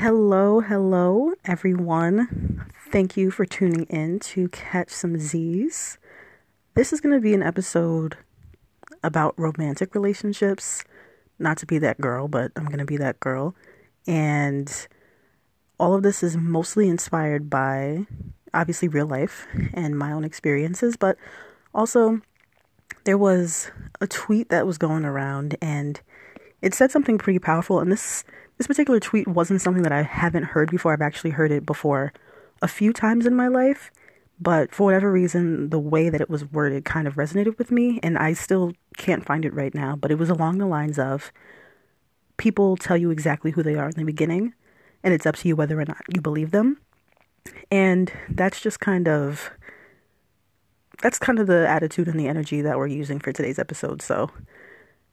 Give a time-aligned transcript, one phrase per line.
[0.00, 2.64] Hello, hello, everyone.
[2.90, 5.98] Thank you for tuning in to Catch Some Z's.
[6.72, 8.16] This is going to be an episode
[9.04, 10.84] about romantic relationships.
[11.38, 13.54] Not to be that girl, but I'm going to be that girl.
[14.06, 14.74] And
[15.78, 18.06] all of this is mostly inspired by
[18.54, 21.18] obviously real life and my own experiences, but
[21.74, 22.22] also
[23.04, 23.70] there was
[24.00, 26.00] a tweet that was going around and
[26.62, 28.24] it said something pretty powerful and this
[28.60, 30.92] this particular tweet wasn't something that I haven't heard before.
[30.92, 32.12] I've actually heard it before
[32.60, 33.90] a few times in my life,
[34.38, 38.00] but for whatever reason the way that it was worded kind of resonated with me
[38.02, 41.32] and I still can't find it right now, but it was along the lines of
[42.36, 44.52] people tell you exactly who they are in the beginning
[45.02, 46.82] and it's up to you whether or not you believe them.
[47.70, 49.52] And that's just kind of
[51.00, 54.02] that's kind of the attitude and the energy that we're using for today's episode.
[54.02, 54.30] So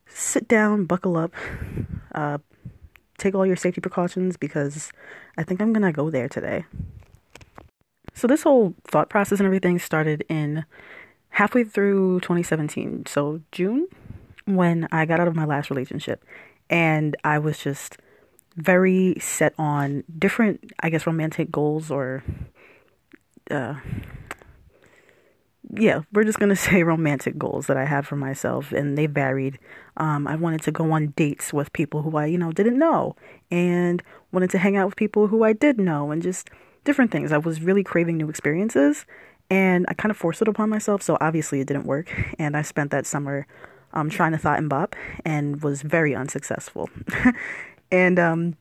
[0.06, 1.34] sit down, buckle up,
[2.14, 2.40] uh,
[3.18, 4.92] take all your safety precautions because
[5.38, 6.66] I think I'm gonna go there today.
[8.14, 10.66] So this whole thought process and everything started in
[11.30, 13.88] halfway through 2017, so June,
[14.46, 16.24] when I got out of my last relationship,
[16.70, 17.98] and I was just
[18.56, 22.24] very set on different, I guess, romantic goals or,
[23.52, 23.76] uh,
[25.74, 29.60] yeah, we're just gonna say romantic goals that I had for myself, and they varied.
[29.98, 33.16] Um, I wanted to go on dates with people who I, you know, didn't know,
[33.52, 36.50] and wanted to hang out with people who I did know, and just
[36.84, 37.32] different things.
[37.32, 39.06] I was really craving new experiences,
[39.50, 41.02] and I kind of forced it upon myself.
[41.02, 43.48] So obviously, it didn't work, and I spent that summer
[43.94, 44.96] um, trying to thought and bop,
[45.26, 46.90] and was very unsuccessful.
[47.92, 48.56] And um,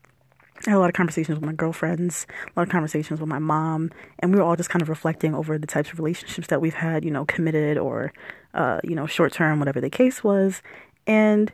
[0.67, 3.39] I had a lot of conversations with my girlfriends, a lot of conversations with my
[3.39, 6.61] mom, and we were all just kind of reflecting over the types of relationships that
[6.61, 8.13] we've had, you know, committed or,
[8.55, 10.63] uh, you know, short term, whatever the case was.
[11.07, 11.53] And,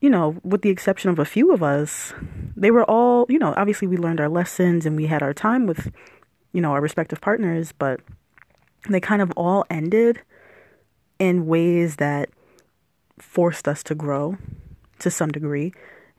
[0.00, 2.14] you know, with the exception of a few of us,
[2.56, 5.66] they were all, you know, obviously we learned our lessons and we had our time
[5.66, 5.92] with,
[6.52, 8.00] you know, our respective partners, but
[8.88, 10.20] they kind of all ended
[11.18, 12.30] in ways that
[13.18, 14.36] forced us to grow
[14.98, 15.72] to some degree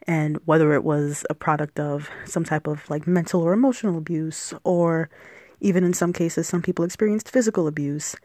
[0.07, 4.53] and whether it was a product of some type of like mental or emotional abuse
[4.63, 5.09] or
[5.61, 8.15] even in some cases some people experienced physical abuse.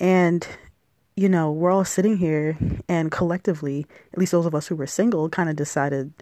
[0.00, 0.46] And
[1.16, 2.58] you know we're all sitting here
[2.88, 6.12] and collectively at least those of us who were single kind of decided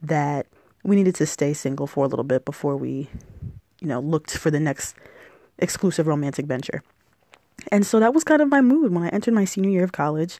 [0.00, 0.46] that
[0.84, 3.08] we needed to stay single for a little bit before we
[3.80, 4.94] you know looked for the next
[5.58, 6.82] exclusive romantic venture.
[7.72, 8.92] And so that was kind of my mood.
[8.92, 10.38] When i entered my senior year of college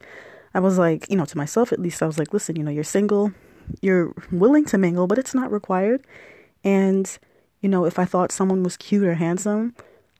[0.54, 2.70] i was like you know to myself at least i was like listen you know
[2.70, 3.32] you're single
[3.80, 6.04] you're willing to mingle, but it's not required.
[6.64, 7.18] And,
[7.60, 9.74] you know, if I thought someone was cute or handsome,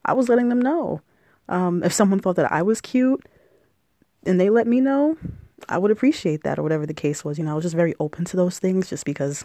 [0.05, 1.01] I was letting them know.
[1.49, 3.25] Um, if someone thought that I was cute
[4.25, 5.17] and they let me know,
[5.69, 7.39] I would appreciate that or whatever the case was.
[7.39, 9.45] You know, I was just very open to those things just because,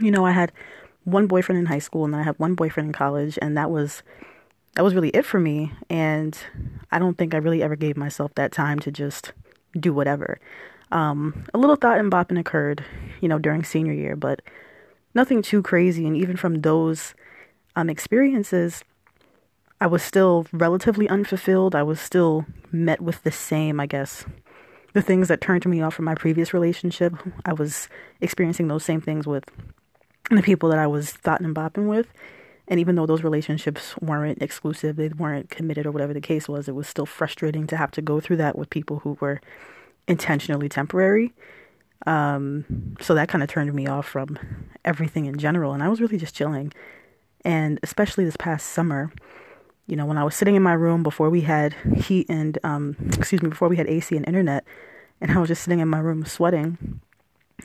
[0.00, 0.52] you know, I had
[1.04, 3.70] one boyfriend in high school and then I had one boyfriend in college and that
[3.70, 4.02] was
[4.74, 6.38] that was really it for me and
[6.92, 9.32] I don't think I really ever gave myself that time to just
[9.78, 10.38] do whatever.
[10.92, 12.84] Um, a little thought and bopping occurred,
[13.20, 14.42] you know, during senior year, but
[15.14, 16.06] nothing too crazy.
[16.06, 17.14] And even from those
[17.76, 18.82] um, experiences,
[19.80, 21.74] I was still relatively unfulfilled.
[21.74, 24.24] I was still met with the same, I guess,
[24.92, 27.14] the things that turned me off from my previous relationship.
[27.46, 27.88] I was
[28.20, 29.44] experiencing those same things with
[30.30, 32.08] the people that I was thought and bopping with.
[32.68, 36.68] And even though those relationships weren't exclusive, they weren't committed or whatever the case was,
[36.68, 39.40] it was still frustrating to have to go through that with people who were
[40.08, 41.32] intentionally temporary.
[42.06, 44.38] Um, so that kind of turned me off from
[44.84, 45.72] everything in general.
[45.72, 46.72] And I was really just chilling.
[47.44, 49.12] And especially this past summer,
[49.86, 52.96] you know, when I was sitting in my room before we had heat and, um,
[53.18, 54.64] excuse me, before we had AC and internet,
[55.20, 57.00] and I was just sitting in my room sweating,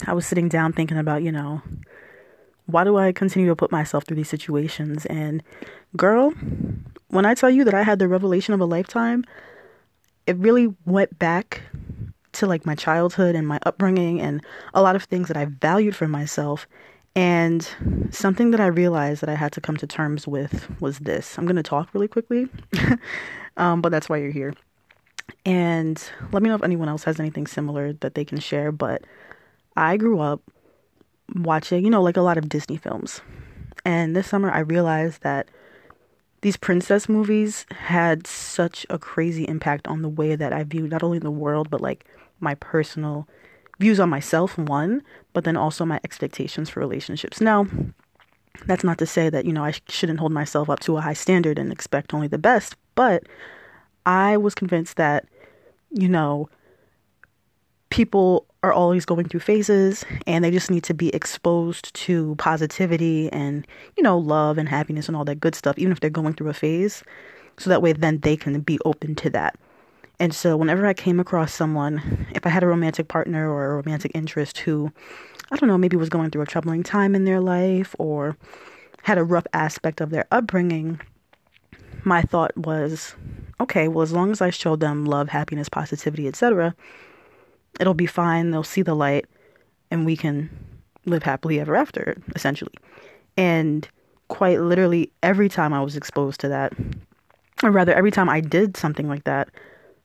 [0.06, 1.62] I was sitting down thinking about, you know,
[2.66, 5.06] why do I continue to put myself through these situations?
[5.06, 5.44] And
[5.96, 6.32] girl,
[7.10, 9.24] when I tell you that I had the revelation of a lifetime,
[10.26, 11.62] it really went back
[12.36, 15.96] to like my childhood and my upbringing and a lot of things that I valued
[15.96, 16.68] for myself.
[17.16, 17.68] And
[18.12, 21.38] something that I realized that I had to come to terms with was this.
[21.38, 22.48] I'm going to talk really quickly,
[23.58, 24.54] um, but that's why you're here.
[25.46, 26.02] And
[26.32, 28.72] let me know if anyone else has anything similar that they can share.
[28.72, 29.04] But
[29.78, 30.42] I grew up
[31.36, 33.22] watching, you know, like a lot of Disney films.
[33.86, 35.50] And this summer I realized that
[36.42, 41.02] these princess movies had such a crazy impact on the way that I viewed not
[41.02, 42.06] only the world, but like
[42.40, 43.28] my personal
[43.80, 45.02] views on myself, one,
[45.34, 47.42] but then also my expectations for relationships.
[47.42, 47.68] Now,
[48.66, 51.14] that's not to say that, you know, I shouldn't hold myself up to a high
[51.14, 53.24] standard and expect only the best, but
[54.06, 55.28] I was convinced that,
[55.92, 56.50] you know,
[57.90, 63.32] people are always going through phases and they just need to be exposed to positivity
[63.32, 66.34] and, you know, love and happiness and all that good stuff, even if they're going
[66.34, 67.04] through a phase.
[67.58, 69.56] So that way, then they can be open to that.
[70.20, 73.76] And so, whenever I came across someone, if I had a romantic partner or a
[73.76, 74.92] romantic interest who,
[75.52, 78.38] I don't know, maybe was going through a troubling time in their life or
[79.04, 81.00] had a rough aspect of their upbringing,
[82.04, 83.16] my thought was,
[83.60, 86.76] okay, well, as long as I show them love, happiness, positivity, etc.,
[87.80, 88.52] it'll be fine.
[88.52, 89.26] They'll see the light
[89.92, 90.50] and we can
[91.06, 92.74] live happily ever after, essentially.
[93.38, 93.88] And
[94.28, 96.74] quite literally, every time I was exposed to that,
[97.64, 99.50] or rather, every time I did something like that,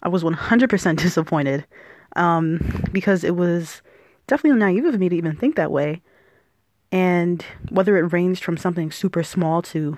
[0.03, 1.67] I was 100% disappointed
[2.17, 3.83] um, because it was
[4.27, 6.03] definitely naive of me to even think that way.
[6.93, 9.97] And whether it ranged from something super small to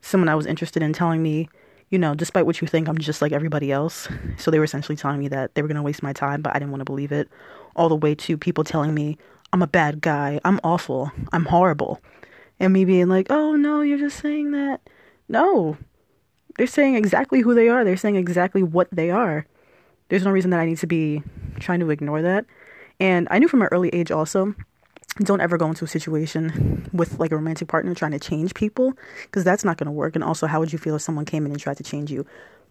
[0.00, 1.48] someone I was interested in telling me,
[1.90, 4.08] you know, despite what you think, I'm just like everybody else.
[4.36, 6.54] So they were essentially telling me that they were going to waste my time, but
[6.54, 7.28] I didn't want to believe it.
[7.76, 9.16] All the way to people telling me,
[9.52, 12.00] I'm a bad guy, I'm awful, I'm horrible.
[12.60, 14.80] And me being like, oh no, you're just saying that.
[15.28, 15.78] No,
[16.58, 19.46] they're saying exactly who they are, they're saying exactly what they are.
[20.08, 21.22] There's no reason that I need to be
[21.60, 22.44] trying to ignore that.
[23.00, 24.54] And I knew from an early age also
[25.22, 28.92] don't ever go into a situation with like a romantic partner trying to change people
[29.22, 30.14] because that's not going to work.
[30.14, 32.26] And also, how would you feel if someone came in and tried to change you?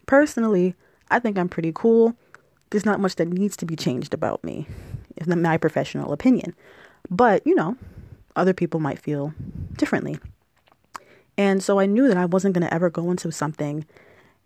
[0.06, 0.74] Personally,
[1.10, 2.14] I think I'm pretty cool.
[2.70, 4.66] There's not much that needs to be changed about me,
[5.16, 6.54] in my professional opinion.
[7.10, 7.76] But, you know,
[8.36, 9.32] other people might feel
[9.76, 10.18] differently.
[11.38, 13.86] And so I knew that I wasn't going to ever go into something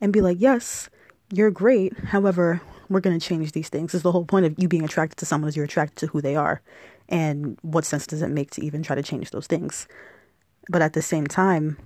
[0.01, 0.91] and be like, yes,
[1.33, 1.99] you're great.
[1.99, 2.61] However,
[2.91, 3.95] we're going to change these things.
[3.95, 6.21] Is the whole point of you being attracted to someone is you're attracted to who
[6.21, 6.61] they are.
[7.09, 9.89] And what sense does it make to even try to change those things?
[10.69, 11.79] But at the same time,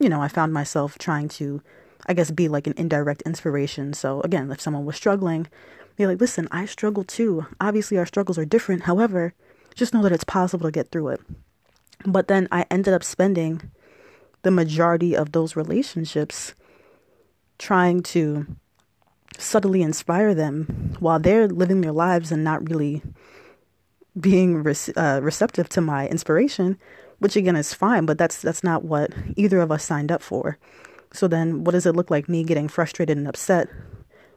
[0.00, 1.62] you know, I found myself trying to,
[2.06, 3.92] I guess, be like an indirect inspiration.
[3.92, 5.46] So again, if someone was struggling,
[5.96, 7.46] be like, listen, I struggle too.
[7.60, 8.84] Obviously, our struggles are different.
[8.84, 9.34] However,
[9.74, 11.20] just know that it's possible to get through it.
[12.06, 13.70] But then I ended up spending
[14.42, 16.54] the majority of those relationships
[17.58, 18.46] trying to
[19.36, 23.02] subtly inspire them while they're living their lives and not really
[24.18, 26.78] being re- uh, receptive to my inspiration,
[27.18, 30.58] which again is fine, but that's that's not what either of us signed up for.
[31.12, 33.68] So then, what does it look like me getting frustrated and upset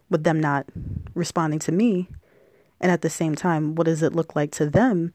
[0.09, 0.65] with them not
[1.13, 2.07] responding to me,
[2.80, 5.13] and at the same time, what does it look like to them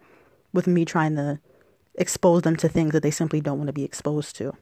[0.53, 1.39] with me trying to
[1.95, 4.53] expose them to things that they simply don't want to be exposed to?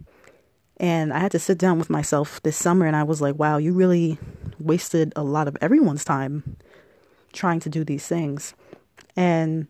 [0.79, 3.59] And I had to sit down with myself this summer, and I was like, "Wow,
[3.59, 4.19] you really
[4.59, 6.57] wasted a lot of everyone's time
[7.33, 8.55] trying to do these things."
[9.17, 9.69] And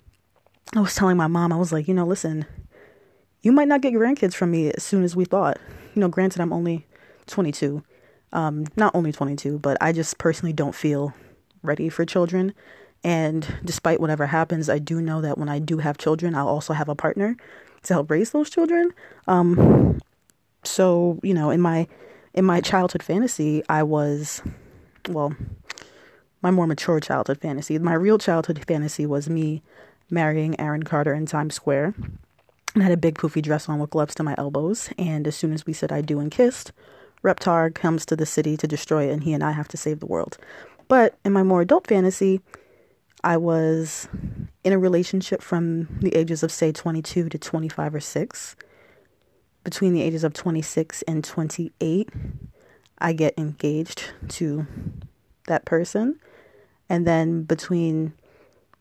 [0.75, 2.47] I was telling my mom, I was like, you know, listen,
[3.43, 5.59] you might not get grandkids from me as soon as we thought.
[5.95, 6.87] You know, granted, I'm only
[7.27, 7.83] 22.
[8.33, 11.15] Um, not only 22, but I just personally don't feel
[11.63, 12.55] ready for children.
[13.05, 16.73] And despite whatever happens, I do know that when I do have children, I'll also
[16.73, 17.37] have a partner
[17.85, 18.93] to help raise those children.
[19.29, 20.01] Um,
[20.67, 21.87] so you know, in my
[22.35, 24.43] in my childhood fantasy, I was,
[25.09, 25.35] well,
[26.43, 27.79] my more mature childhood fantasy.
[27.79, 29.63] My real childhood fantasy was me
[30.11, 31.95] marrying Aaron Carter in Times Square.
[32.75, 34.91] And I had a big poofy dress on with gloves to my elbows.
[34.99, 36.73] And as soon as we said I do and kissed,
[37.23, 40.01] Reptar comes to the city to destroy it, and he and I have to save
[40.01, 40.37] the world.
[40.89, 42.41] But in my more adult fantasy,
[43.23, 44.09] I was
[44.65, 48.57] in a relationship from the ages of, say, 22 to 25 or 6.
[49.65, 52.11] Between the ages of 26 and 28,
[52.99, 54.67] I get engaged to
[55.47, 56.21] that person.
[56.89, 58.13] And then between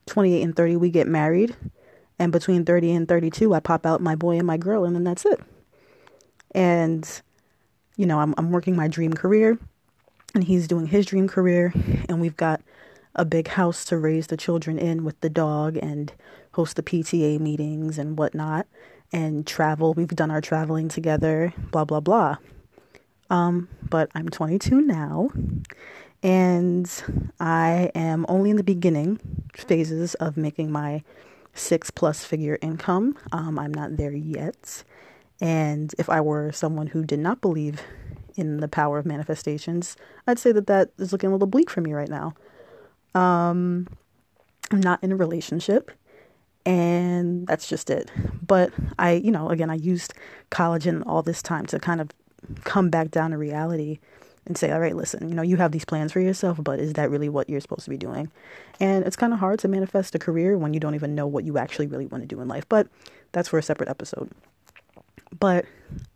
[0.06, 1.56] 28 and 30, we get married.
[2.20, 5.04] And between 30 and 32, I pop out my boy and my girl, and then
[5.04, 5.40] that's it.
[6.52, 7.10] And,
[7.98, 9.58] you know, I'm, I'm working my dream career,
[10.36, 11.74] and he's doing his dream career.
[12.08, 12.62] And we've got
[13.16, 16.14] a big house to raise the children in with the dog and
[16.54, 18.68] host the PTA meetings and whatnot
[19.14, 19.94] and travel.
[19.94, 22.38] We've done our traveling together, blah, blah, blah.
[23.30, 25.30] Um, but I'm 22 now
[26.24, 26.90] and
[27.40, 29.20] I am only in the beginning
[29.54, 31.04] phases of making my
[31.54, 33.18] six plus figure income.
[33.32, 34.84] Um, I'm not there yet.
[35.42, 37.82] And if I were someone who did not believe
[38.36, 41.82] in the power of manifestations, I'd say that that is looking a little bleak for
[41.82, 42.34] me right now.
[43.14, 43.88] Um,
[44.72, 45.92] I'm not in a relationship,
[46.66, 48.10] and that's just it.
[48.46, 50.14] But I, you know, again, I used
[50.50, 52.10] college and all this time to kind of
[52.64, 54.00] come back down to reality
[54.46, 56.94] and say, all right, listen, you know, you have these plans for yourself, but is
[56.94, 58.30] that really what you're supposed to be doing?
[58.80, 61.46] And it's kind of hard to manifest a career when you don't even know what
[61.46, 62.68] you actually really want to do in life.
[62.68, 62.88] But
[63.32, 64.30] that's for a separate episode.
[65.40, 65.66] But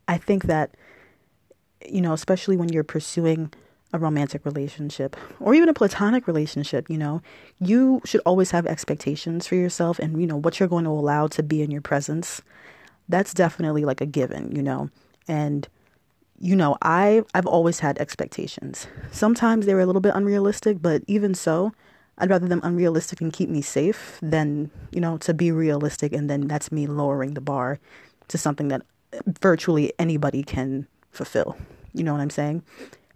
[0.07, 0.75] I think that,
[1.85, 3.53] you know, especially when you're pursuing
[3.93, 7.21] a romantic relationship or even a platonic relationship, you know,
[7.59, 11.27] you should always have expectations for yourself and, you know, what you're going to allow
[11.27, 12.41] to be in your presence.
[13.07, 14.89] That's definitely like a given, you know.
[15.27, 15.67] And
[16.39, 18.87] you know, I I've always had expectations.
[19.11, 21.71] Sometimes they were a little bit unrealistic, but even so,
[22.17, 26.29] I'd rather them unrealistic and keep me safe than, you know, to be realistic and
[26.29, 27.79] then that's me lowering the bar
[28.27, 28.81] to something that
[29.41, 31.57] virtually anybody can fulfill.
[31.93, 32.63] You know what I'm saying?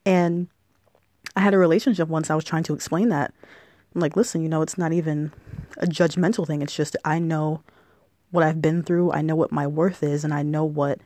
[0.05, 0.47] And
[1.35, 3.33] I had a relationship once I was trying to explain that.
[3.93, 5.31] I'm like, listen, you know, it's not even
[5.77, 6.61] a judgmental thing.
[6.61, 7.61] It's just I know
[8.31, 9.11] what I've been through.
[9.11, 10.99] I know what my worth is and I know what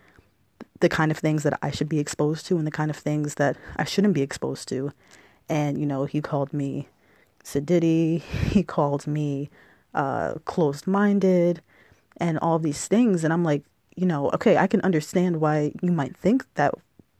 [0.80, 3.36] the kind of things that I should be exposed to and the kind of things
[3.36, 4.92] that I shouldn't be exposed to.
[5.50, 6.88] And, you know, he called me
[7.44, 9.50] sedity, he called me
[9.94, 11.62] uh, closed minded,
[12.18, 13.24] and all these things.
[13.24, 13.64] And I'm like,
[13.96, 16.74] you know, okay, I can understand why you might think that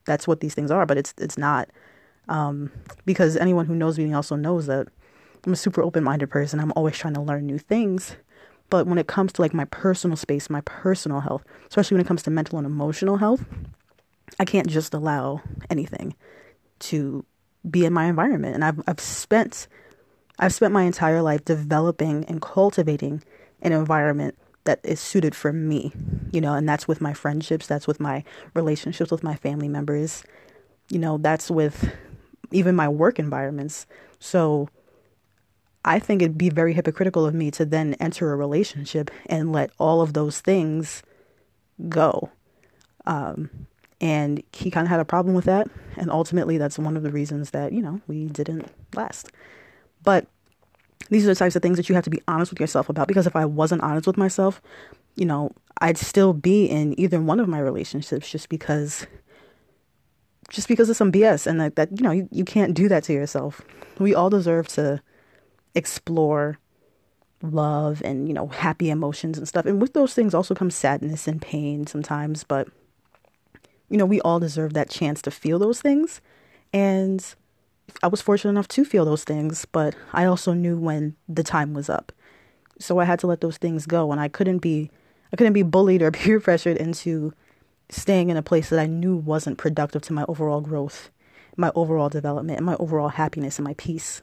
[0.06, 1.70] that's what these things are, but it's it's not.
[2.28, 2.72] Um,
[3.06, 4.88] because anyone who knows me also knows that
[5.46, 6.60] I'm a super open minded person.
[6.60, 8.16] I'm always trying to learn new things.
[8.70, 12.08] But when it comes to like my personal space, my personal health, especially when it
[12.08, 13.46] comes to mental and emotional health,
[14.40, 16.16] I can't just allow anything
[16.80, 17.24] to
[17.70, 18.56] be in my environment.
[18.56, 19.68] And I've I've spent
[20.40, 23.24] I've spent my entire life developing and cultivating
[23.62, 25.94] an environment that is suited for me,
[26.32, 28.24] you know, and that's with my friendships, that's with my
[28.56, 30.24] relationships with my family members,
[30.90, 31.94] you know, that's with
[32.52, 33.86] even my work environments.
[34.20, 34.70] So
[35.84, 39.72] I think it'd be very hypocritical of me to then enter a relationship and let
[39.78, 41.04] all of those things
[41.90, 42.32] go.
[43.06, 43.50] Um,
[44.02, 45.68] and he kind of had a problem with that.
[45.96, 49.32] And ultimately, that's one of the reasons that, you know, we didn't last.
[50.04, 50.28] But
[51.10, 53.08] these are the types of things that you have to be honest with yourself about
[53.08, 54.62] because if I wasn't honest with myself,
[55.16, 59.06] you know, I'd still be in either one of my relationships just because
[60.50, 63.04] just because of some BS and like that you know, you, you can't do that
[63.06, 63.62] to yourself.
[64.00, 65.02] We all deserve to
[65.74, 66.58] explore
[67.42, 69.66] love and you know happy emotions and stuff.
[69.66, 72.68] And with those things also comes sadness and pain sometimes but
[73.90, 76.22] you know we all deserve that chance to feel those things.
[76.74, 77.24] And
[78.02, 81.74] i was fortunate enough to feel those things but i also knew when the time
[81.74, 82.12] was up.
[82.80, 84.90] So i had to let those things go and i couldn't be
[85.32, 87.34] i couldn't be bullied or peer pressured into
[87.90, 91.10] staying in a place that i knew wasn't productive to my overall growth
[91.58, 94.22] my overall development and my overall happiness and my peace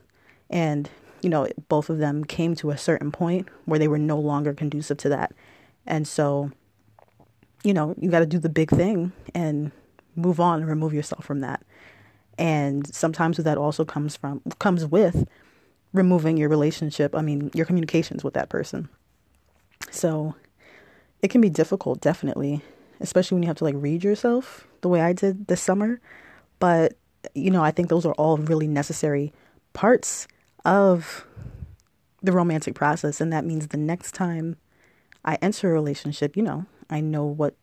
[0.51, 0.91] and
[1.23, 4.53] you know, both of them came to a certain point where they were no longer
[4.53, 5.33] conducive to that.
[5.87, 6.51] And so,
[7.63, 9.71] you know, you got to do the big thing and
[10.17, 11.63] move on and remove yourself from that.
[12.39, 15.29] And sometimes that also comes from comes with
[15.93, 18.89] removing your relationship, I mean, your communications with that person.
[19.91, 20.35] So,
[21.21, 22.63] it can be difficult definitely,
[23.03, 26.01] especially when you have to like read yourself the way I did this summer,
[26.59, 26.95] but
[27.35, 29.33] you know, I think those are all really necessary
[29.73, 30.27] parts
[30.65, 31.25] of
[32.23, 33.21] the romantic process.
[33.21, 34.57] And that means the next time
[35.25, 37.55] I enter a relationship, you know, I know what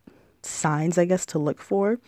[0.41, 1.99] signs, I guess, to look for.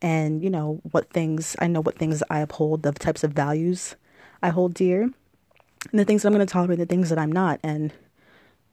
[0.00, 3.94] And, you know, what things, I know what things I uphold, the types of values
[4.42, 5.12] I hold dear, and
[5.92, 7.60] the things that I'm going to tolerate, the things that I'm not.
[7.62, 7.92] And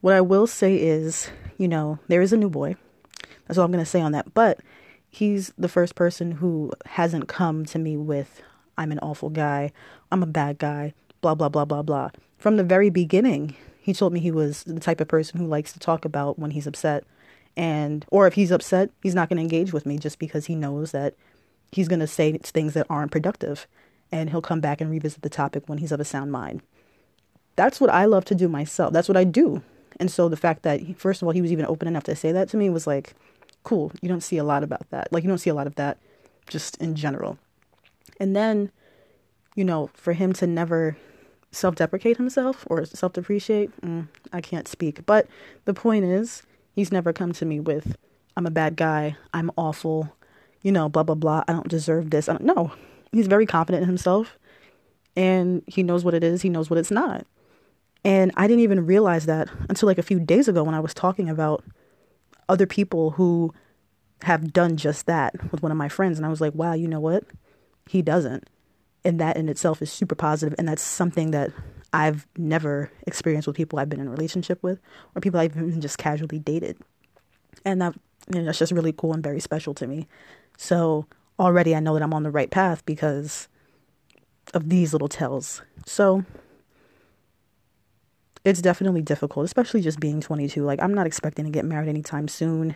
[0.02, 2.76] what I will say is, you know, there is a new boy.
[3.50, 4.34] That's all I'm going to say on that.
[4.36, 4.60] But
[5.10, 8.44] he's the first person who hasn't come to me with,
[8.78, 9.72] I'm an awful guy,
[10.12, 12.12] I'm a bad guy, blah, blah, blah, blah, blah.
[12.38, 15.74] From the very beginning, he told me he was the type of person who likes
[15.74, 17.06] to talk about when he's upset.
[17.58, 20.54] And, or if he's upset, he's not going to engage with me just because he
[20.54, 21.16] knows that
[21.72, 23.66] he's going to say things that aren't productive.
[24.12, 26.62] And he'll come back and revisit the topic when he's of a sound mind.
[27.56, 28.94] That's what I love to do myself.
[28.94, 29.64] That's what I do.
[30.00, 32.32] And so the fact that, first of all, he was even open enough to say
[32.32, 33.16] that to me was like,
[33.70, 33.92] cool.
[34.02, 35.14] You don't see a lot about that.
[35.14, 36.00] Like, you don't see a lot of that
[36.48, 37.38] just in general.
[38.20, 38.72] And then,
[39.56, 40.98] you know, for him to never
[41.52, 43.70] self deprecate himself or self depreciate.
[43.82, 45.06] Mm, I can't speak.
[45.06, 45.28] But
[45.66, 46.42] the point is,
[46.74, 47.96] he's never come to me with,
[48.36, 50.16] I'm a bad guy, I'm awful,
[50.64, 52.28] you know, blah, blah, blah, I don't deserve this.
[52.28, 52.72] I don't, no,
[53.12, 54.40] he's very confident in himself
[55.16, 57.28] and he knows what it is, he knows what it's not.
[58.04, 60.96] And I didn't even realize that until like a few days ago when I was
[60.96, 61.64] talking about
[62.50, 63.54] other people who
[64.24, 66.18] have done just that with one of my friends.
[66.18, 67.24] And I was like, wow, you know what?
[67.88, 68.50] He doesn't
[69.04, 71.52] and that in itself is super positive and that's something that
[71.94, 74.80] I've never experienced with people I've been in a relationship with
[75.16, 76.78] or people I've even just casually dated.
[77.66, 77.96] And that
[78.32, 80.08] you know, that's just really cool and very special to me.
[80.58, 81.08] So
[81.40, 83.48] already I know that I'm on the right path because
[84.54, 85.62] of these little tells.
[85.86, 86.26] So
[88.46, 90.64] it's definitely difficult, especially just being 22.
[90.64, 92.76] Like I'm not expecting to get married anytime soon.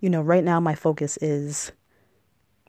[0.00, 1.72] You know, right now my focus is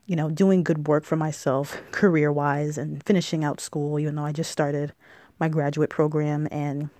[0.06, 4.24] you know, doing good work for myself career wise and finishing out school, even though
[4.24, 4.92] I just started
[5.38, 6.90] my graduate program and,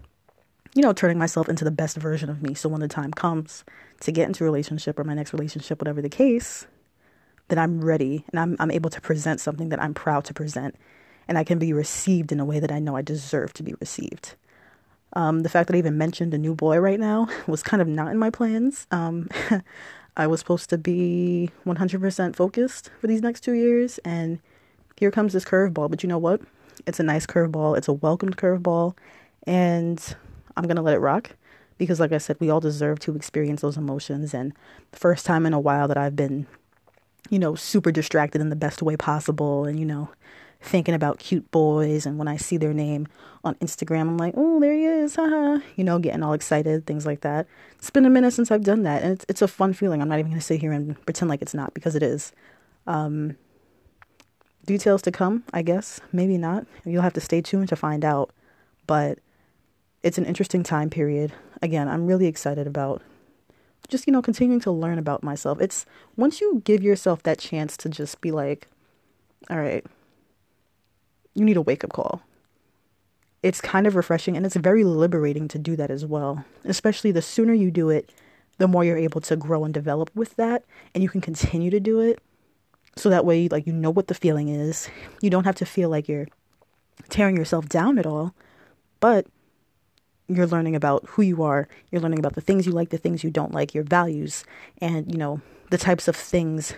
[0.75, 2.55] you know, turning myself into the best version of me.
[2.55, 3.65] So when the time comes
[4.01, 6.67] to get into a relationship or my next relationship, whatever the case,
[7.49, 10.77] that I'm ready and I'm, I'm able to present something that I'm proud to present
[11.29, 13.75] and I can be received in a way that I know I deserve to be
[13.81, 14.35] received.
[15.15, 17.89] Um, the fact that I even mentioned a new boy right now was kind of
[17.89, 18.87] not in my plans.
[18.91, 19.29] Um,
[20.17, 24.39] I was supposed to be 100% focused for these next two years, and
[24.97, 25.91] here comes this curveball.
[25.91, 26.41] But you know what?
[26.87, 28.97] It's a nice curveball, it's a welcomed curveball,
[29.47, 30.17] and
[30.57, 31.31] I'm going to let it rock
[31.79, 34.35] because, like I said, we all deserve to experience those emotions.
[34.35, 34.53] And
[34.93, 36.47] the first time in a while that I've been,
[37.31, 40.11] you know, super distracted in the best way possible, and, you know,
[40.65, 43.07] thinking about cute boys and when I see their name
[43.45, 47.05] on Instagram, I'm like, oh, there he is, haha, you know, getting all excited, things
[47.05, 47.47] like that.
[47.75, 50.01] It's been a minute since I've done that, and it's it's a fun feeling.
[50.01, 52.33] I'm not even gonna sit here and pretend like it's not because it is.
[52.87, 53.37] Um,
[54.65, 56.01] details to come, I guess.
[56.13, 56.67] Maybe not.
[56.85, 58.31] You'll have to stay tuned to find out.
[58.87, 59.19] But
[60.03, 61.33] it's an interesting time period.
[61.61, 63.03] Again, I'm really excited about
[63.89, 65.61] just you know continuing to learn about myself.
[65.61, 65.85] It's
[66.17, 68.69] once you give yourself that chance to just be like,
[69.51, 69.85] all right
[71.35, 72.23] you need a wake up call.
[73.43, 76.45] It's kind of refreshing and it's very liberating to do that as well.
[76.65, 78.11] Especially the sooner you do it,
[78.59, 80.65] the more you're able to grow and develop with that
[80.95, 82.21] and you can continue to do it.
[82.97, 84.89] So that way like you know what the feeling is.
[85.21, 86.29] You don't have to feel like you're
[87.09, 88.35] tearing yourself down at all,
[89.01, 89.27] but
[90.29, 91.69] you're learning about who you are.
[91.91, 94.45] You're learning about the things you like, the things you don't like, your values,
[94.79, 96.73] and you know, the types of things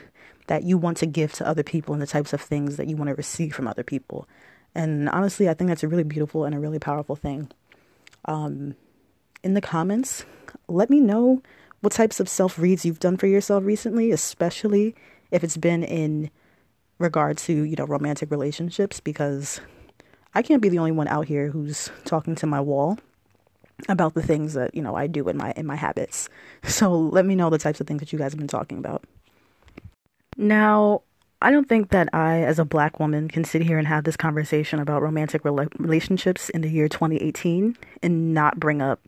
[0.46, 2.96] that you want to give to other people and the types of things that you
[2.96, 4.28] want to receive from other people.
[4.74, 7.50] And honestly, I think that's a really beautiful and a really powerful thing.
[8.26, 8.74] Um,
[9.42, 10.24] in the comments,
[10.68, 11.42] let me know
[11.80, 14.94] what types of self reads you've done for yourself recently, especially
[15.30, 16.30] if it's been in
[16.98, 19.60] regard to, you know, romantic relationships, because
[20.34, 22.98] I can't be the only one out here who's talking to my wall
[23.88, 26.28] about the things that, you know, I do in my in my habits.
[26.64, 29.04] So let me know the types of things that you guys have been talking about.
[30.36, 31.02] Now,
[31.40, 34.16] I don't think that I, as a black woman, can sit here and have this
[34.16, 39.00] conversation about romantic relationships in the year 2018 and not bring up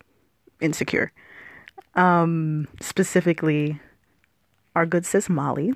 [0.60, 1.12] insecure.
[1.94, 3.80] Um, specifically,
[4.76, 5.72] our good sis Molly,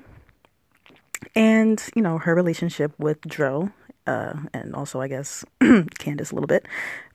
[1.35, 3.71] and you know her relationship with Dro,
[4.07, 6.65] uh, and also I guess Candice a little bit.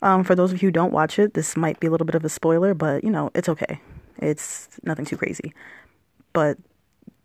[0.03, 2.17] Um, for those of you who don't watch it, this might be a little bit
[2.17, 3.81] of a spoiler, but you know it's okay.
[4.19, 5.55] It's nothing too crazy.
[6.33, 6.59] But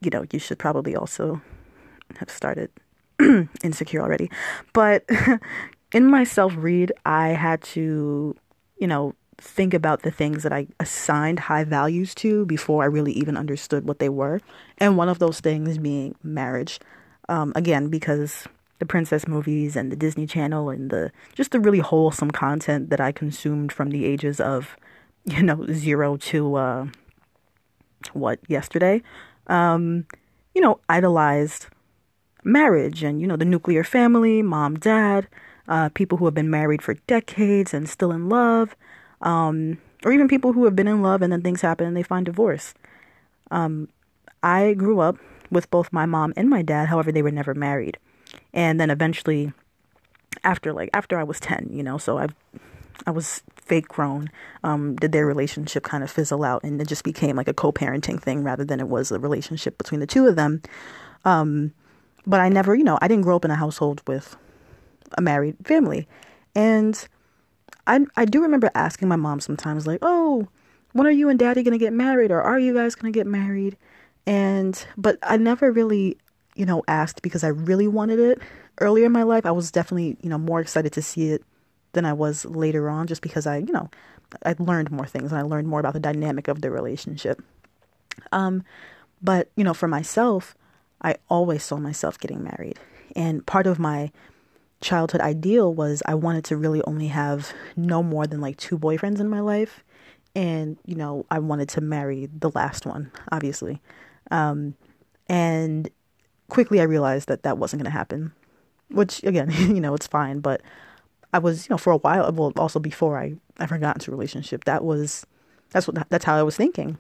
[0.03, 1.41] you know, you should probably also
[2.17, 2.69] have started
[3.63, 4.29] insecure already.
[4.73, 5.05] But
[5.91, 8.35] in my self read, I had to,
[8.77, 13.13] you know, think about the things that I assigned high values to before I really
[13.13, 14.41] even understood what they were.
[14.77, 16.79] And one of those things being marriage.
[17.29, 18.47] Um, again, because
[18.79, 22.99] the princess movies and the Disney Channel and the just the really wholesome content that
[22.99, 24.75] I consumed from the ages of,
[25.25, 26.87] you know, zero to uh,
[28.11, 29.01] what yesterday
[29.47, 30.05] um,
[30.53, 31.67] you know, idolized
[32.43, 35.27] marriage and, you know, the nuclear family, mom, dad,
[35.67, 38.75] uh, people who have been married for decades and still in love,
[39.21, 42.03] um, or even people who have been in love and then things happen and they
[42.03, 42.73] find divorce.
[43.51, 43.87] Um,
[44.41, 45.17] I grew up
[45.49, 47.97] with both my mom and my dad, however, they were never married.
[48.53, 49.53] And then eventually,
[50.43, 52.27] after like after I was ten, you know, so I,
[53.05, 54.29] I was fake grown
[54.63, 58.21] um, did their relationship kind of fizzle out and it just became like a co-parenting
[58.21, 60.61] thing rather than it was a relationship between the two of them.
[61.25, 61.73] Um,
[62.25, 64.35] but i never you know i didn't grow up in a household with
[65.17, 66.07] a married family.
[66.55, 67.07] And
[67.87, 70.47] i i do remember asking my mom sometimes like oh
[70.91, 73.17] when are you and daddy going to get married or are you guys going to
[73.17, 73.77] get married?
[74.25, 76.17] And but i never really
[76.55, 78.39] you know asked because i really wanted it.
[78.79, 81.43] Earlier in my life i was definitely you know more excited to see it
[81.93, 83.89] than I was later on, just because I, you know,
[84.45, 87.41] I learned more things and I learned more about the dynamic of the relationship.
[88.31, 88.63] Um,
[89.21, 90.55] but you know, for myself,
[91.01, 92.79] I always saw myself getting married,
[93.15, 94.11] and part of my
[94.81, 99.19] childhood ideal was I wanted to really only have no more than like two boyfriends
[99.19, 99.83] in my life,
[100.35, 103.81] and you know, I wanted to marry the last one, obviously.
[104.31, 104.75] Um,
[105.27, 105.89] and
[106.49, 108.33] quickly I realized that that wasn't going to happen,
[108.89, 110.61] which again, you know, it's fine, but
[111.33, 114.15] I was, you know, for a while, well, also before I ever got into a
[114.15, 115.25] relationship, that was,
[115.71, 116.97] that's what, that's how I was thinking.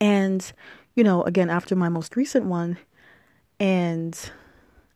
[0.00, 0.50] And,
[0.94, 2.78] you know, again, after my most recent one,
[3.60, 4.18] and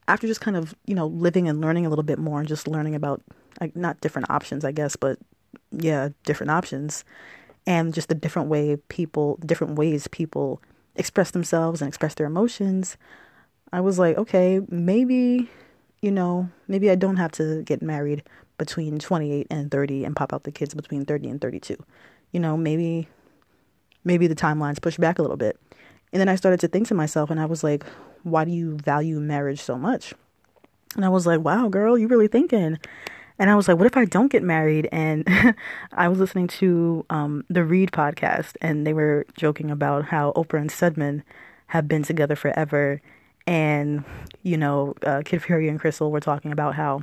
[0.08, 2.66] after just kind of, you know, living and learning a little bit more and just
[2.66, 3.22] learning about,
[3.61, 5.18] like, not different options, I guess, but
[5.70, 7.04] yeah, different options,
[7.66, 10.62] and just the different way people, different ways people
[10.96, 12.96] express themselves and express their emotions,
[13.72, 15.50] I was like, okay, maybe,
[16.00, 18.22] you know, maybe I don't have to get married
[18.56, 21.76] between 28 and 30 and pop out the kids between 30 and 32.
[22.32, 23.08] You know, maybe
[24.04, 25.58] maybe the timelines push back a little bit.
[26.12, 27.84] And then I started to think to myself and I was like,
[28.22, 30.14] why do you value marriage so much?
[30.96, 32.78] And I was like, wow, girl, you really thinking.
[33.38, 34.88] And I was like, what if I don't get married?
[34.90, 35.24] And
[35.92, 40.61] I was listening to um, the Read podcast, and they were joking about how Oprah
[40.61, 41.22] and Stedman
[41.68, 43.00] have been together forever.
[43.48, 44.04] And,
[44.42, 47.02] you know, uh, Kid Fury and Crissle were talking about how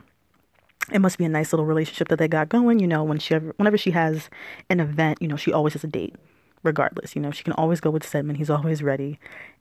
[0.91, 2.77] it must be a nice little relationship that they got going.
[2.77, 4.29] You know, when she ever, whenever she has
[4.69, 6.13] an event, you know, she always has a date,
[6.61, 7.15] regardless.
[7.15, 8.35] You know, she can always go with Stedman.
[8.35, 9.19] He's always ready.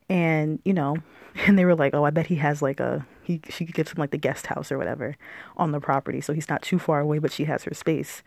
[0.09, 0.97] And, you know,
[1.47, 3.97] and they were like, oh, I bet he has like a, he, she gives him
[3.97, 5.17] like the guest house or whatever
[5.57, 6.21] on the property.
[6.21, 8.21] So he's not too far away, but she has her space.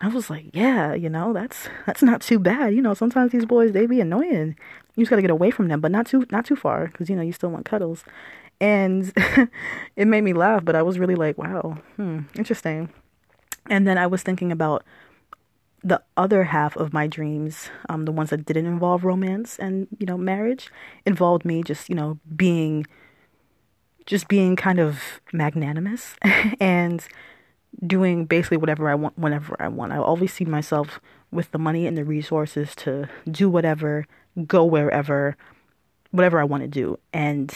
[0.00, 2.74] I was like, yeah, you know, that's, that's not too bad.
[2.74, 4.56] You know, sometimes these boys, they be annoying.
[4.94, 6.88] You just got to get away from them, but not too, not too far.
[6.88, 8.04] Cause you know, you still want cuddles.
[8.60, 9.12] And
[9.96, 12.90] it made me laugh, but I was really like, wow, hmm, interesting.
[13.68, 14.84] And then I was thinking about
[15.84, 20.06] the other half of my dreams, um, the ones that didn't involve romance and, you
[20.06, 20.70] know, marriage,
[21.04, 22.86] involved me just, you know, being
[24.04, 26.16] just being kind of magnanimous
[26.60, 27.06] and
[27.86, 29.92] doing basically whatever I want whenever I want.
[29.92, 34.06] I always see myself with the money and the resources to do whatever,
[34.46, 35.36] go wherever,
[36.10, 36.98] whatever I want to do.
[37.12, 37.54] And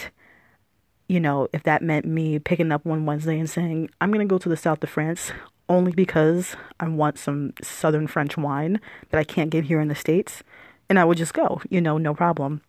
[1.09, 4.33] you know, if that meant me picking up one Wednesday and saying, I'm going to
[4.33, 5.31] go to the south of France
[5.69, 9.95] only because I want some southern French wine that I can't get here in the
[9.95, 10.43] States,
[10.89, 12.63] and I would just go, you know, no problem.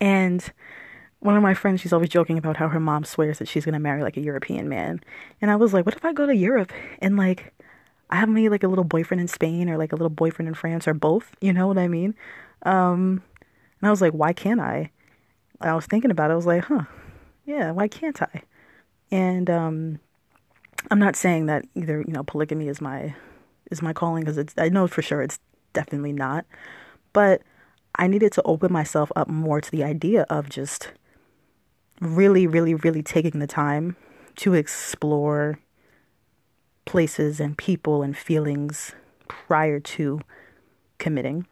[0.00, 0.52] And
[1.20, 3.74] one of my friends, she's always joking about how her mom swears that she's going
[3.74, 5.00] to marry like a European man.
[5.40, 7.52] And I was like, what if I go to Europe and like
[8.08, 10.54] I have me like a little boyfriend in Spain or like a little boyfriend in
[10.54, 11.32] France or both?
[11.40, 12.14] You know what I mean?
[12.62, 13.22] Um,
[13.80, 14.90] and I was like, why can't I?
[15.60, 16.34] I was thinking about it.
[16.34, 16.84] I was like, huh,
[17.44, 18.42] yeah, why can't I?
[19.10, 20.00] And um,
[20.90, 23.14] I'm not saying that either, you know, polygamy is my
[23.70, 25.38] is my calling because it's I know for sure it's
[25.72, 26.46] definitely not.
[27.12, 27.42] But
[27.96, 30.92] I needed to open myself up more to the idea of just
[32.00, 33.96] really, really, really taking the time
[34.36, 35.58] to explore
[36.86, 38.92] places and people and feelings
[39.28, 40.20] prior to
[40.98, 41.46] committing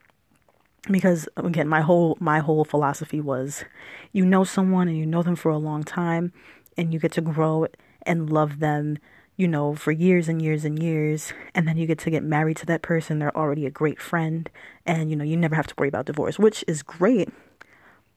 [0.90, 3.64] because again my whole my whole philosophy was
[4.12, 6.32] you know someone and you know them for a long time
[6.76, 7.66] and you get to grow
[8.02, 8.98] and love them
[9.38, 12.58] you know for years and years and years and then you get to get married
[12.58, 14.50] to that person they're already a great friend
[14.84, 17.30] and you know you never have to worry about divorce which is great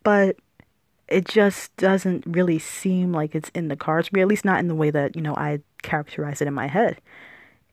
[0.03, 0.35] but
[1.07, 4.59] it just doesn't really seem like it's in the cards for me at least not
[4.59, 6.99] in the way that you know I characterize it in my head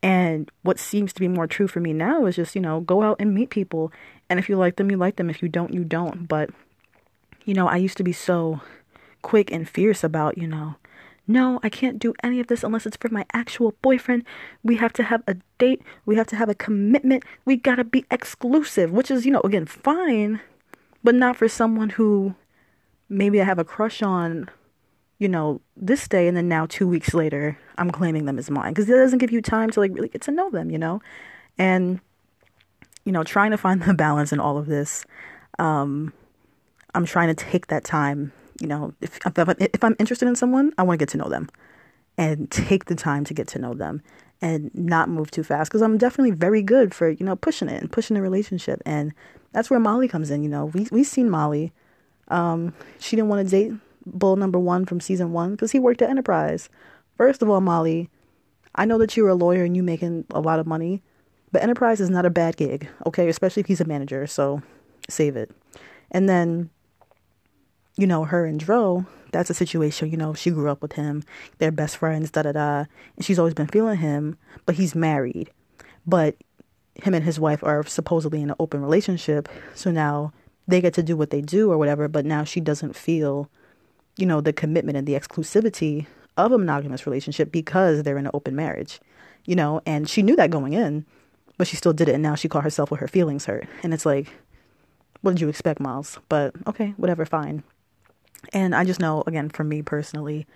[0.01, 3.03] and what seems to be more true for me now is just, you know, go
[3.03, 3.91] out and meet people.
[4.29, 5.29] And if you like them, you like them.
[5.29, 6.27] If you don't, you don't.
[6.27, 6.51] But,
[7.43, 8.61] you know, I used to be so
[9.21, 10.75] quick and fierce about, you know,
[11.29, 14.23] no, I can't do any of this unless it's for my actual boyfriend.
[14.63, 15.81] We have to have a date.
[16.05, 17.23] We have to have a commitment.
[17.45, 20.41] We gotta be exclusive, which is, you know, again, fine,
[21.03, 22.33] but not for someone who
[23.07, 24.49] maybe I have a crush on
[25.19, 28.71] you know, this day and then now two weeks later, I'm claiming them as mine
[28.73, 31.01] because it doesn't give you time to like really get to know them, you know,
[31.57, 31.99] and
[33.05, 35.05] you know, trying to find the balance in all of this.
[35.59, 36.13] Um,
[36.95, 38.31] I'm trying to take that time.
[38.59, 41.49] You know, if if I'm, interested in someone, I want to get to know them,
[42.17, 44.01] and take the time to get to know them,
[44.41, 47.81] and not move too fast because I'm definitely very good for you know pushing it
[47.81, 49.13] and pushing the relationship, and
[49.53, 50.43] that's where Molly comes in.
[50.43, 51.71] You know, we we've seen Molly.
[52.27, 53.73] Um, she didn't want to date
[54.05, 56.69] bull number one from season one because he worked at Enterprise.
[57.17, 58.09] First of all, Molly,
[58.75, 61.01] I know that you're a lawyer and you making a lot of money,
[61.51, 63.29] but Enterprise is not a bad gig, okay?
[63.29, 64.61] Especially if he's a manager, so
[65.09, 65.51] save it.
[66.11, 66.69] And then,
[67.99, 71.23] you know, her and Dro, that's a situation, you know, she grew up with him,
[71.57, 72.85] they're best friends, da da da.
[73.15, 75.51] And she's always been feeling him, but he's married.
[76.05, 76.35] But
[76.95, 80.33] him and his wife are supposedly in an open relationship, so now
[80.67, 83.49] they get to do what they do or whatever, but now she doesn't feel
[84.19, 88.31] you know, the commitment and the exclusivity of a monogamous relationship because they're in an
[88.33, 88.99] open marriage,
[89.45, 91.05] you know, and she knew that going in,
[91.57, 92.13] but she still did it.
[92.13, 93.65] And now she caught herself with her feelings hurt.
[93.81, 94.27] And it's like,
[95.21, 96.19] what did you expect, Miles?
[96.27, 97.63] But okay, whatever, fine.
[98.53, 100.47] And I just know, again, for me personally,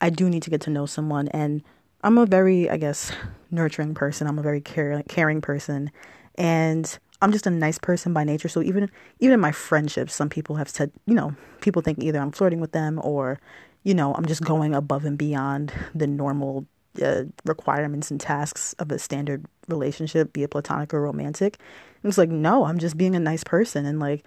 [0.00, 1.28] I do need to get to know someone.
[1.28, 1.62] And
[2.02, 3.12] I'm a very, I guess,
[3.50, 4.26] nurturing person.
[4.26, 5.90] I'm a very care- caring person.
[6.36, 8.48] And I'm just a nice person by nature.
[8.48, 8.90] So even
[9.20, 12.60] even in my friendships, some people have said, you know, people think either I'm flirting
[12.60, 13.40] with them or,
[13.82, 16.66] you know, I'm just going above and beyond the normal
[17.02, 21.58] uh, requirements and tasks of a standard relationship, be it platonic or romantic.
[22.02, 24.24] And it's like, no, I'm just being a nice person and like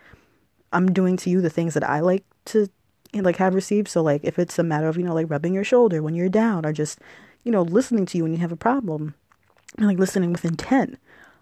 [0.74, 2.70] I'm doing to you the things that I like to
[3.14, 3.88] like have received.
[3.88, 6.30] So like if it's a matter of, you know, like rubbing your shoulder when you're
[6.30, 7.00] down or just,
[7.44, 9.16] you know, listening to you when you have a problem
[9.78, 10.98] and like listening with intent.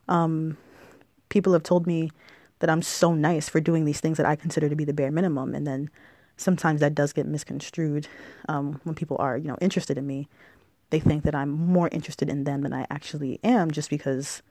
[0.07, 0.57] Um,
[1.29, 2.11] people have told me
[2.59, 5.11] that I'm so nice for doing these things that I consider to be the bare
[5.11, 5.53] minimum.
[5.53, 5.89] And then
[6.37, 8.07] sometimes that does get misconstrued
[8.47, 10.27] um, when people are, you know, interested in me.
[10.91, 14.41] They think that I'm more interested in them than I actually am just because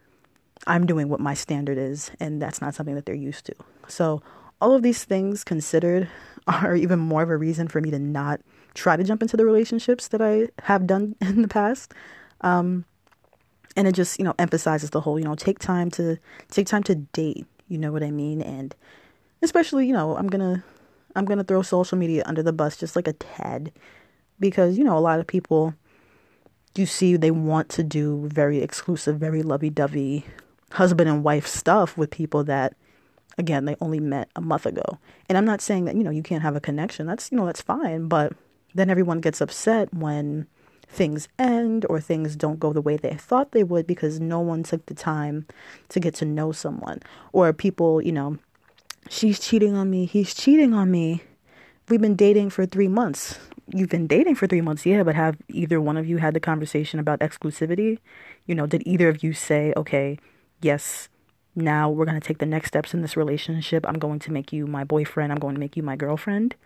[0.67, 3.55] I'm doing what my standard is, and that's not something that they're used to.
[3.88, 4.23] So,
[4.61, 6.09] all of these things considered
[6.47, 8.41] are even more of a reason for me to not
[8.75, 11.93] try to jump into the relationships that I have done in the past.
[12.41, 12.85] Um,
[13.77, 16.19] and it just, you know, emphasizes the whole, you know, take time to
[16.51, 18.41] take time to date, you know what I mean?
[18.41, 18.75] And
[19.43, 20.63] especially, you know, I'm to
[21.17, 23.73] I'm to throw social media under the bus just like a tad
[24.39, 25.75] because, you know, a lot of people
[26.77, 30.27] you see they want to do very exclusive, very lovey-dovey
[30.73, 32.75] husband and wife stuff with people that
[33.38, 34.99] again they only met a month ago.
[35.29, 37.07] And i'm not saying that you know you can't have a connection.
[37.07, 38.09] That's you know that's fine.
[38.09, 38.33] But
[38.75, 40.47] then everyone gets upset when
[40.87, 44.62] things end or things don't go the way they thought they would because no one
[44.62, 45.47] took the time
[45.88, 47.01] to get to know someone.
[47.33, 48.38] Or people you know
[49.09, 50.07] she's cheating on me.
[50.07, 51.23] He's cheating on me.
[51.88, 53.38] We've been dating for 3 months.
[53.68, 56.40] You've been dating for 3 months yeah but have either one of you had the
[56.40, 57.99] conversation about exclusivity?
[58.47, 60.18] You know did either of you say okay
[60.61, 61.09] yes
[61.55, 63.87] now we're going to take the next steps in this relationship.
[63.87, 65.33] I'm going to make you my boyfriend.
[65.33, 66.57] I'm going to make you my girlfriend.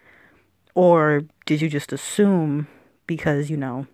[0.75, 2.69] Or did you just assume
[3.07, 3.87] because, you know,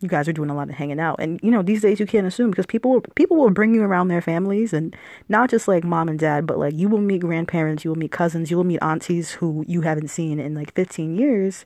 [0.00, 1.16] you guys are doing a lot of hanging out.
[1.18, 4.08] And you know, these days you can't assume because people people will bring you around
[4.08, 4.94] their families and
[5.28, 8.12] not just like mom and dad, but like you will meet grandparents, you will meet
[8.12, 11.64] cousins, you will meet aunties who you haven't seen in like 15 years.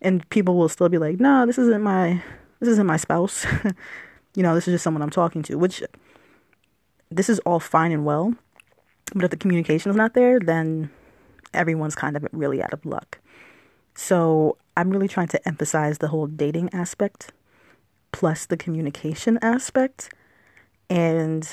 [0.00, 2.22] And people will still be like, "No, this isn't my
[2.60, 3.46] this isn't my spouse."
[4.34, 5.82] you know, this is just someone I'm talking to, which
[7.16, 8.34] this is all fine and well,
[9.14, 10.90] but if the communication is not there, then
[11.54, 13.18] everyone's kind of really out of luck.
[13.94, 17.32] So I'm really trying to emphasize the whole dating aspect
[18.10, 20.12] plus the communication aspect.
[20.88, 21.48] And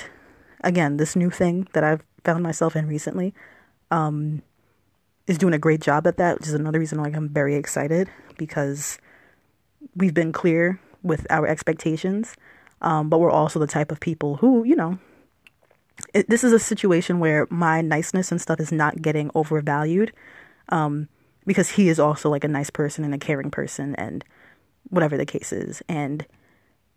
[0.62, 3.34] again, this new thing that I've found myself in recently
[3.90, 4.42] um,
[5.26, 8.10] is doing a great job at that, which is another reason why I'm very excited
[8.36, 8.98] because
[9.96, 12.34] we've been clear with our expectations.
[12.82, 14.98] Um, but we're also the type of people who, you know,
[16.14, 20.12] it, this is a situation where my niceness and stuff is not getting overvalued
[20.68, 21.08] um,
[21.46, 24.24] because he is also like a nice person and a caring person and
[24.88, 25.82] whatever the case is.
[25.88, 26.26] And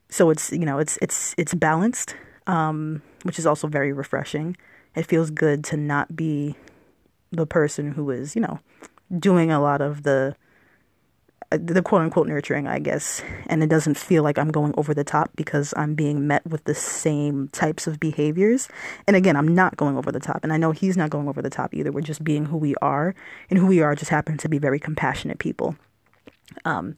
[0.10, 2.16] so it's you know it's it's it's balanced
[2.48, 4.58] um, which is also very refreshing.
[4.96, 6.56] It feels good to not be
[7.32, 8.60] the person who is you know
[9.18, 10.36] doing a lot of the
[11.58, 15.04] the quote unquote nurturing, I guess, and it doesn't feel like I'm going over the
[15.04, 18.70] top because I'm being met with the same types of behaviors.
[19.08, 21.42] And again, I'm not going over the top, and I know he's not going over
[21.42, 21.92] the top either.
[21.92, 23.16] We're just being who we are,
[23.50, 25.76] and who we are just happen to be very compassionate people.
[26.66, 26.96] Um,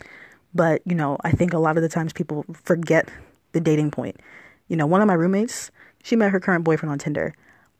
[0.53, 3.09] but you know, I think a lot of the times people forget
[3.51, 4.19] the dating point.
[4.67, 5.71] You know, one of my roommates,
[6.03, 7.33] she met her current boyfriend on Tinder,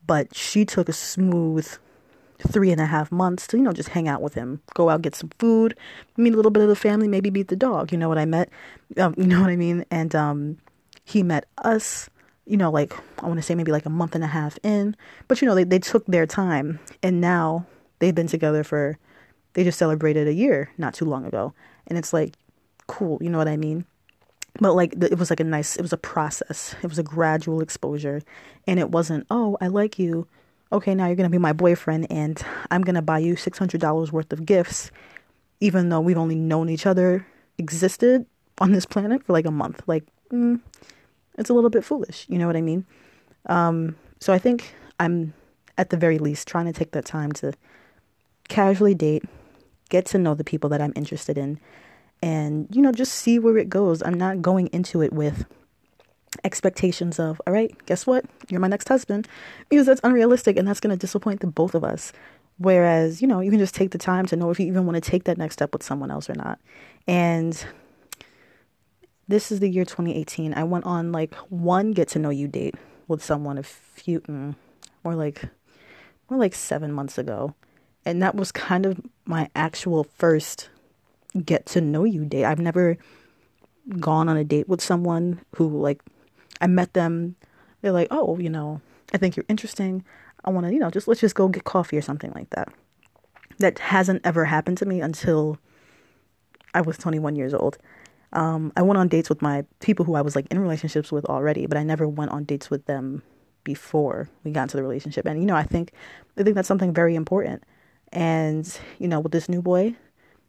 [0.06, 1.68] but she took a smooth
[2.38, 5.02] three and a half months to, you know, just hang out with him, go out,
[5.02, 5.76] get some food,
[6.16, 7.92] meet a little bit of the family, maybe meet the dog.
[7.92, 8.50] You know what I met?
[8.98, 9.84] Um, you know what I mean?
[9.90, 10.58] And um,
[11.04, 12.10] he met us,
[12.46, 14.96] you know, like, I want to say maybe like a month and a half in.
[15.28, 16.78] But, you know, they, they took their time.
[17.02, 17.66] And now
[17.98, 18.98] they've been together for,
[19.54, 21.54] they just celebrated a year not too long ago.
[21.86, 22.34] And it's like,
[22.86, 23.18] cool.
[23.20, 23.84] You know what I mean?
[24.58, 26.74] But like, it was like a nice, it was a process.
[26.82, 28.22] It was a gradual exposure.
[28.66, 30.26] And it wasn't, oh, I like you
[30.72, 34.12] okay, now you're going to be my boyfriend and I'm going to buy you $600
[34.12, 34.90] worth of gifts,
[35.60, 37.26] even though we've only known each other,
[37.58, 38.26] existed
[38.58, 39.82] on this planet for like a month.
[39.86, 40.60] Like, mm,
[41.38, 42.26] it's a little bit foolish.
[42.28, 42.84] You know what I mean?
[43.46, 45.34] Um, so I think I'm
[45.78, 47.52] at the very least trying to take that time to
[48.48, 49.24] casually date,
[49.88, 51.60] get to know the people that I'm interested in,
[52.22, 54.02] and, you know, just see where it goes.
[54.02, 55.44] I'm not going into it with
[56.46, 58.24] expectations of, all right, guess what?
[58.48, 59.28] You're my next husband.
[59.68, 62.12] Because that's unrealistic and that's going to disappoint the both of us.
[62.58, 64.94] Whereas, you know, you can just take the time to know if you even want
[64.94, 66.58] to take that next step with someone else or not.
[67.06, 67.62] And
[69.28, 70.54] this is the year 2018.
[70.54, 72.76] I went on like one get to know you date
[73.08, 74.54] with someone a few, mm,
[75.04, 75.42] more like,
[76.30, 77.54] more like seven months ago.
[78.06, 80.70] And that was kind of my actual first
[81.44, 82.44] get to know you date.
[82.44, 82.96] I've never
[84.00, 86.00] gone on a date with someone who like
[86.60, 87.36] I met them.
[87.80, 88.80] They're like, oh, you know,
[89.12, 90.04] I think you're interesting.
[90.44, 92.72] I want to, you know, just let's just go get coffee or something like that.
[93.58, 95.58] That hasn't ever happened to me until
[96.74, 97.78] I was 21 years old.
[98.32, 101.24] Um, I went on dates with my people who I was like in relationships with
[101.26, 103.22] already, but I never went on dates with them
[103.64, 105.26] before we got into the relationship.
[105.26, 105.92] And you know, I think
[106.36, 107.64] I think that's something very important.
[108.12, 109.94] And you know, with this new boy,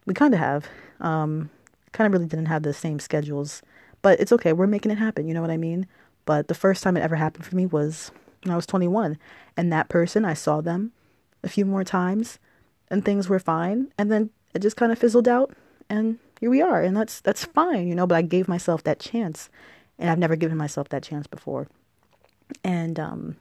[0.06, 0.68] we kind of have.
[1.00, 1.50] Um,
[1.92, 3.62] kind of really didn't have the same schedules,
[4.02, 4.52] but it's okay.
[4.52, 5.26] We're making it happen.
[5.26, 5.86] You know what I mean?
[6.24, 8.10] But the first time it ever happened for me was
[8.44, 9.18] when I was 21.
[9.56, 10.92] And that person, I saw them
[11.42, 12.38] a few more times
[12.88, 13.92] and things were fine.
[13.98, 15.52] And then it just kind of fizzled out
[15.88, 16.82] and here we are.
[16.82, 19.48] And that's, that's fine, you know, but I gave myself that chance
[19.98, 21.68] and I've never given myself that chance before.
[22.62, 23.36] And, um,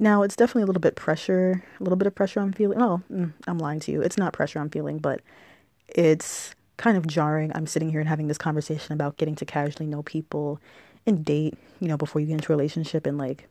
[0.00, 2.80] now it's definitely a little bit pressure, a little bit of pressure I'm feeling.
[2.80, 4.00] Oh, mm, I'm lying to you.
[4.00, 5.20] It's not pressure I'm feeling, but
[5.88, 7.52] it's kind of jarring.
[7.54, 10.60] I'm sitting here and having this conversation about getting to casually know people
[11.06, 13.04] and date, you know, before you get into a relationship.
[13.04, 13.48] And like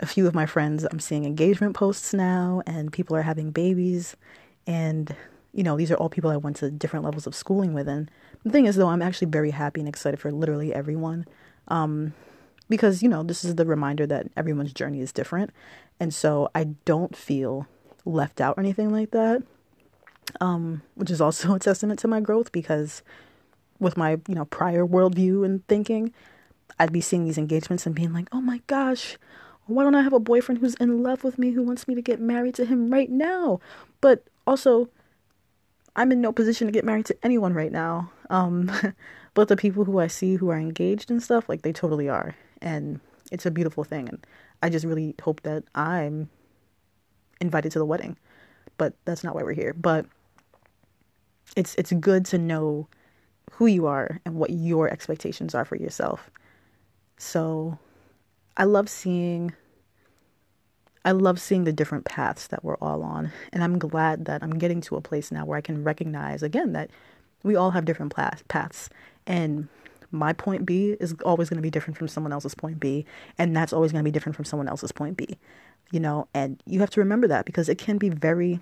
[0.00, 4.16] a few of my friends, I'm seeing engagement posts now, and people are having babies.
[4.66, 5.14] And,
[5.52, 7.86] you know, these are all people I went to different levels of schooling with.
[7.86, 8.10] And
[8.42, 11.26] the thing is, though, I'm actually very happy and excited for literally everyone.
[11.68, 12.14] Um,
[12.70, 15.50] because, you know, this is the reminder that everyone's journey is different.
[15.98, 17.66] And so I don't feel
[18.06, 19.42] left out or anything like that
[20.40, 23.02] um, which is also a testament to my growth because
[23.78, 26.12] with my you know prior worldview and thinking,
[26.78, 29.18] I'd be seeing these engagements and being like, oh my gosh,
[29.66, 32.02] why don't I have a boyfriend who's in love with me who wants me to
[32.02, 33.60] get married to him right now?
[34.00, 34.88] But also,
[35.96, 38.10] I'm in no position to get married to anyone right now.
[38.30, 38.70] Um,
[39.34, 42.34] but the people who I see who are engaged and stuff, like they totally are,
[42.60, 44.08] and it's a beautiful thing.
[44.08, 44.26] And
[44.62, 46.28] I just really hope that I'm
[47.40, 48.16] invited to the wedding.
[48.76, 49.74] But that's not why we're here.
[49.74, 50.06] But
[51.56, 52.88] it's it's good to know
[53.52, 56.30] who you are and what your expectations are for yourself.
[57.18, 57.78] So
[58.56, 59.52] I love seeing
[61.04, 63.32] I love seeing the different paths that we're all on.
[63.52, 66.72] And I'm glad that I'm getting to a place now where I can recognize again
[66.72, 66.90] that
[67.42, 68.90] we all have different paths.
[69.26, 69.68] And
[70.10, 73.06] my point B is always going to be different from someone else's point B.
[73.38, 75.38] And that's always going to be different from someone else's point B.
[75.90, 78.60] You know, and you have to remember that because it can be very,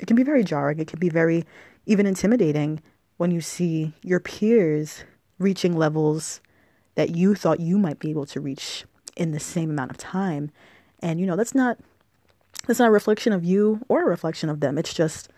[0.00, 0.78] it can be very jarring.
[0.78, 1.44] It can be very
[1.86, 2.80] even intimidating
[3.16, 5.04] when you see your peers
[5.38, 6.40] reaching levels
[6.94, 8.84] that you thought you might be able to reach
[9.16, 10.50] in the same amount of time.
[11.00, 11.78] And you know, that's not
[12.66, 14.78] that's not a reflection of you or a reflection of them.
[14.78, 15.28] It's just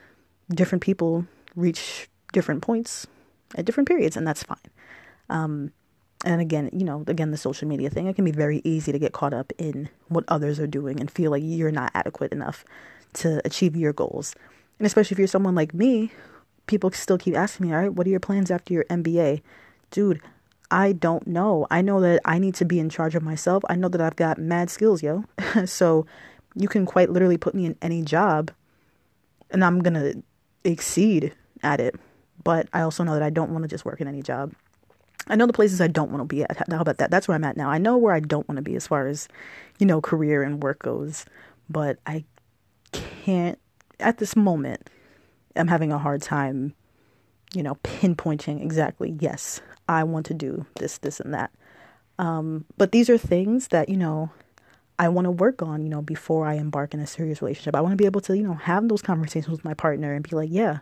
[0.50, 3.06] different people reach different points
[3.54, 4.58] at different periods and that's fine.
[5.30, 5.72] Um,
[6.24, 8.98] and again, you know, again the social media thing, it can be very easy to
[8.98, 12.64] get caught up in what others are doing and feel like you're not adequate enough
[13.14, 14.34] to achieve your goals.
[14.78, 16.10] And especially if you're someone like me
[16.66, 19.42] people still keep asking me, all right, what are your plans after your MBA?
[19.90, 20.20] Dude,
[20.70, 21.66] I don't know.
[21.70, 23.62] I know that I need to be in charge of myself.
[23.68, 25.24] I know that I've got mad skills, yo.
[25.66, 26.06] so
[26.54, 28.50] you can quite literally put me in any job
[29.50, 30.22] and I'm going to
[30.64, 31.96] exceed at it.
[32.42, 34.52] But I also know that I don't want to just work in any job.
[35.26, 36.70] I know the places I don't want to be at.
[36.70, 37.10] How about that?
[37.10, 37.70] That's where I'm at now.
[37.70, 39.28] I know where I don't want to be as far as,
[39.78, 41.24] you know, career and work goes.
[41.70, 42.24] But I
[43.24, 43.58] can't,
[44.00, 44.88] at this moment,
[45.56, 46.74] I'm having a hard time,
[47.54, 51.52] you know, pinpointing exactly, yes, I want to do this, this, and that.
[52.18, 54.30] Um, but these are things that, you know,
[54.98, 57.74] I want to work on, you know, before I embark in a serious relationship.
[57.74, 60.28] I want to be able to, you know, have those conversations with my partner and
[60.28, 60.78] be like, yeah,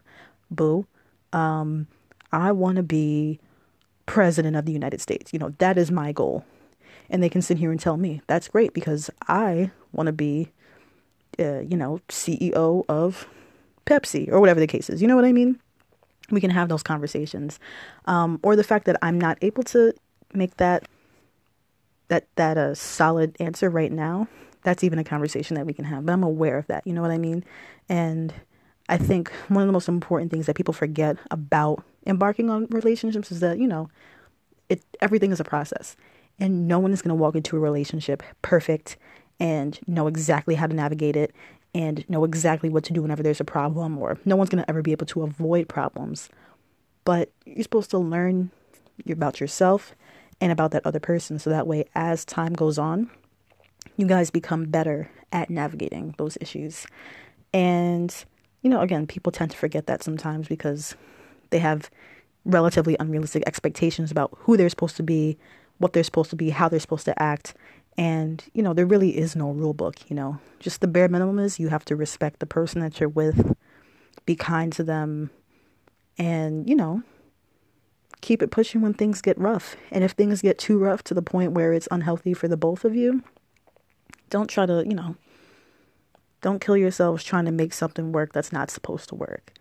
[0.50, 0.86] boo,
[1.32, 1.86] um,
[2.30, 3.40] I want to be
[4.04, 5.32] president of the United States.
[5.32, 6.44] You know, that is my goal.
[7.08, 10.50] And they can sit here and tell me that's great because I want to be,
[11.38, 13.26] uh, you know, CEO of
[13.86, 15.00] Pepsi or whatever the case is.
[15.02, 15.58] You know what I mean?
[16.30, 17.58] We can have those conversations.
[18.06, 19.92] Um, or the fact that I'm not able to
[20.32, 20.88] make that
[22.08, 24.28] that that a solid answer right now.
[24.64, 26.06] That's even a conversation that we can have.
[26.06, 26.86] But I'm aware of that.
[26.86, 27.44] You know what I mean?
[27.88, 28.32] And
[28.88, 33.32] I think one of the most important things that people forget about embarking on relationships
[33.32, 33.88] is that, you know,
[34.68, 35.96] it everything is a process.
[36.38, 38.96] And no one is going to walk into a relationship perfect
[39.42, 41.34] and know exactly how to navigate it
[41.74, 44.70] and know exactly what to do whenever there's a problem, or no one's going to
[44.70, 46.28] ever be able to avoid problems.
[47.04, 48.52] But you're supposed to learn
[49.10, 49.96] about yourself
[50.40, 53.10] and about that other person so that way, as time goes on,
[53.96, 56.86] you guys become better at navigating those issues.
[57.52, 58.14] And,
[58.60, 60.94] you know, again, people tend to forget that sometimes because
[61.50, 61.90] they have
[62.44, 65.36] relatively unrealistic expectations about who they're supposed to be,
[65.78, 67.54] what they're supposed to be, how they're supposed to act,
[67.98, 70.38] and, you know, there really is no rule book, you know.
[70.58, 73.54] Just the bare minimum is you have to respect the person that you're with,
[74.24, 75.30] be kind to them,
[76.16, 77.02] and, you know,
[78.20, 79.76] keep it pushing when things get rough.
[79.90, 82.84] And if things get too rough to the point where it's unhealthy for the both
[82.84, 83.22] of you,
[84.30, 85.16] don't try to, you know,
[86.40, 89.52] don't kill yourselves trying to make something work that's not supposed to work.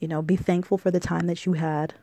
[0.00, 1.94] You know, be thankful for the time that you had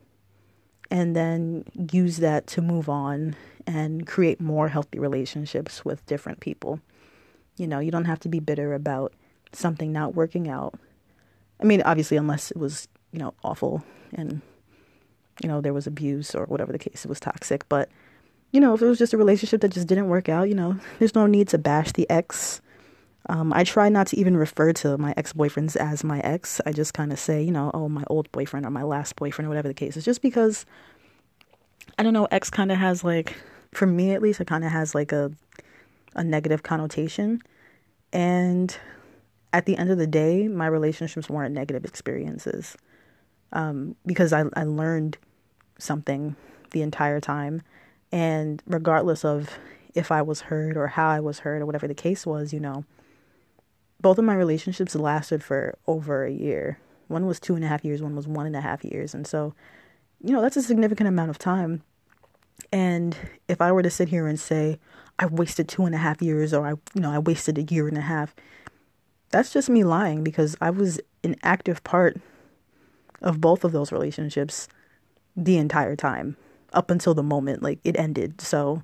[0.94, 3.36] and then use that to move on
[3.68, 6.80] and create more healthy relationships with different people.
[7.58, 9.12] You know, you don't have to be bitter about
[9.52, 10.76] something not working out.
[11.60, 13.84] I mean, obviously, unless it was you know, awful
[14.14, 14.42] and,
[15.42, 17.68] you know, there was abuse or whatever the case, it was toxic.
[17.70, 17.90] But,
[18.52, 20.78] you know, if it was just a relationship that just didn't work out, you know,
[21.00, 22.60] there's no need to bash the ex.
[23.30, 26.60] Um, I try not to even refer to my ex boyfriends as my ex.
[26.66, 29.46] I just kind of say, you know, oh, my old boyfriend or my last boyfriend
[29.46, 30.66] or whatever the case is, just because
[31.98, 33.36] I don't know, ex kind of has like,
[33.72, 35.32] for me at least, it kind of has like a
[36.16, 37.42] a negative connotation.
[38.12, 38.76] And
[39.52, 42.78] at the end of the day, my relationships weren't negative experiences
[43.52, 45.18] um, because I, I learned
[45.80, 46.36] something
[46.72, 47.62] the entire time.
[48.12, 49.50] And regardless of
[49.96, 52.60] if I was hurt or how I was hurt or whatever the case was, you
[52.60, 52.86] know,
[54.04, 56.78] both of my relationships lasted for over a year.
[57.08, 59.16] One was two and a half years, one was one and a half years.
[59.16, 59.56] And so,
[60.22, 61.82] you know, that's a significant amount of time.
[62.72, 64.78] And if I were to sit here and say,
[65.18, 67.88] I wasted two and a half years or I, you know, I wasted a year
[67.88, 68.36] and a half,
[69.32, 72.20] that's just me lying because I was an active part
[73.22, 74.68] of both of those relationships
[75.36, 76.36] the entire time
[76.74, 78.42] up until the moment like it ended.
[78.42, 78.84] So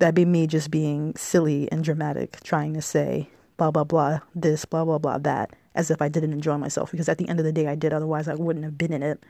[0.00, 4.64] that'd be me just being silly and dramatic, trying to say blah blah blah this,
[4.64, 7.44] blah blah blah that, as if I didn't enjoy myself because at the end of
[7.44, 9.22] the day I did, otherwise I wouldn't have been in it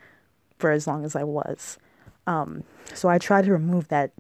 [0.59, 1.79] for as long as I was.
[2.27, 2.65] Um,
[2.95, 4.13] so I try to remove that,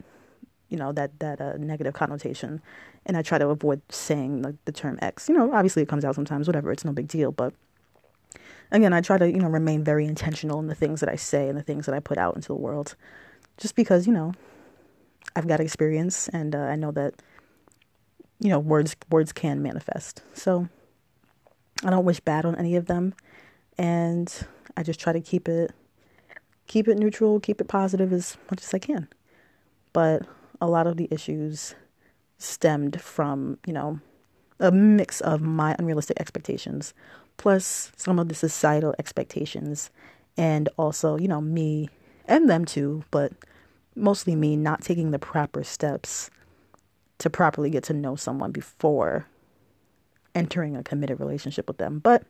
[0.69, 2.61] you know, that that uh, negative connotation
[3.07, 5.29] and I try to avoid saying the term ex.
[5.29, 7.53] You know, obviously it comes out sometimes, whatever, it's no big deal, but
[8.71, 11.49] again, I try to, you know, remain very intentional in the things that I say
[11.49, 12.95] and the things that I put out into the world.
[13.59, 14.33] Just because, you know,
[15.37, 17.15] I've got experience and uh, I know that
[18.43, 20.23] you know, words words can manifest.
[20.35, 20.69] So
[21.85, 23.15] I don't wish bad on any of them
[23.79, 25.73] and I just try to keep it
[26.67, 29.09] keep it neutral, keep it positive as much as I can.
[29.93, 30.23] But
[30.61, 31.75] a lot of the issues
[32.39, 34.01] stemmed from, you know,
[34.59, 36.95] a mix of my unrealistic expectations
[37.37, 39.91] plus some of the societal expectations
[40.37, 41.89] and also, you know, me
[42.27, 43.33] and them too, but
[43.95, 46.31] mostly me not taking the proper steps
[47.23, 49.27] to properly get to know someone before
[50.35, 51.99] entering a committed relationship with them.
[51.99, 52.25] But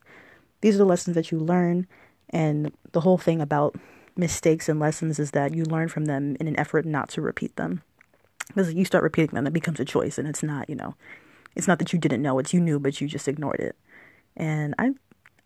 [0.61, 1.87] these are the lessons that you learn
[2.31, 3.77] and the whole thing about
[4.17, 7.57] mistakes and lessons is that you learn from them in an effort not to repeat
[7.57, 7.83] them
[8.49, 10.95] because you start repeating them, it becomes a choice, and it's not, you know,
[11.57, 13.77] it's not that you didn't know, it's you knew, but you just ignored it.
[14.37, 14.91] And I,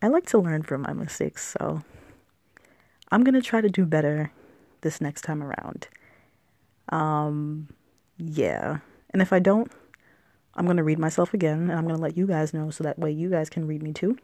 [0.02, 1.82] I like to learn from my mistakes, so
[3.10, 4.32] I'm gonna try to do better
[4.80, 5.88] this next time around.
[6.88, 7.68] Um,
[8.18, 8.78] yeah,
[9.16, 9.72] and if I don't,
[10.56, 13.10] I'm gonna read myself again, and I'm gonna let you guys know so that way
[13.10, 14.18] you guys can read me too.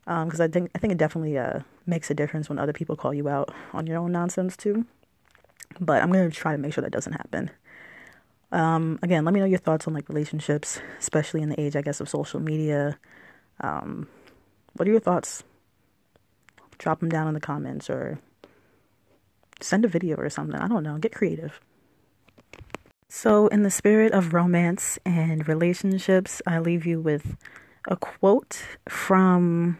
[0.00, 2.96] Because um, I think I think it definitely uh, makes a difference when other people
[2.96, 4.84] call you out on your own nonsense too.
[5.78, 7.52] But I'm gonna try to make sure that doesn't happen.
[8.50, 11.82] Um, again, let me know your thoughts on like relationships, especially in the age, I
[11.82, 12.98] guess, of social media.
[13.60, 14.08] Um,
[14.72, 15.44] what are your thoughts?
[16.78, 18.18] Drop them down in the comments or
[19.60, 20.60] send a video or something.
[20.60, 20.98] I don't know.
[20.98, 21.60] Get creative.
[23.08, 27.36] So, in the spirit of romance and relationships, I leave you with
[27.86, 29.78] a quote from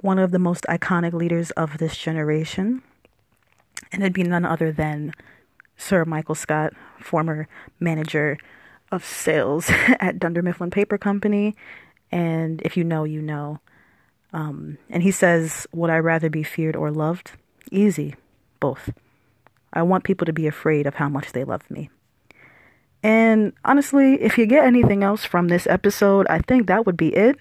[0.00, 2.82] one of the most iconic leaders of this generation.
[3.92, 5.12] And it'd be none other than
[5.76, 7.48] Sir Michael Scott, former
[7.80, 8.38] manager
[8.90, 9.68] of sales
[10.00, 11.54] at Dunder Mifflin Paper Company.
[12.10, 13.60] And if you know, you know.
[14.32, 17.32] Um, and he says, Would I rather be feared or loved?
[17.70, 18.14] Easy,
[18.58, 18.90] both.
[19.72, 21.90] I want people to be afraid of how much they love me.
[23.04, 27.14] And honestly, if you get anything else from this episode, I think that would be
[27.14, 27.38] it.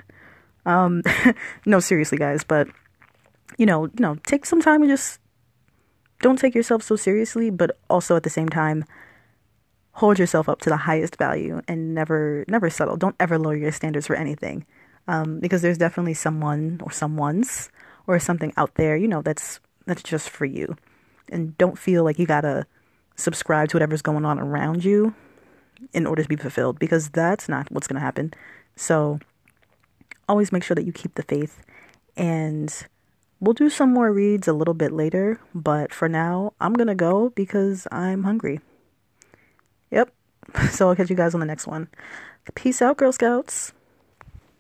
[0.66, 1.04] Um,
[1.66, 2.68] no, seriously, guys, but
[3.58, 5.20] you know, you know, take some time and just
[6.22, 8.84] don't take yourself so seriously, but also at the same time,
[9.94, 12.98] hold yourself up to the highest value and never, never settle.
[12.98, 14.66] Don't ever lower your standards for anything,
[15.08, 17.70] um, because there's definitely someone or someone's
[18.06, 20.76] or something out there, you know, that's that's just for you,
[21.30, 22.66] and don't feel like you gotta
[23.16, 25.16] subscribe to whatever's going on around you
[25.94, 28.34] in order to be fulfilled, because that's not what's gonna happen.
[28.76, 29.20] So,
[30.28, 31.62] always make sure that you keep the faith
[32.16, 32.86] and
[33.44, 37.30] We'll do some more reads a little bit later, but for now, I'm gonna go
[37.32, 38.62] because I'm hungry.
[39.92, 40.14] Yep.
[40.72, 41.90] So I'll catch you guys on the next one.
[42.56, 43.74] Peace out, Girl Scouts.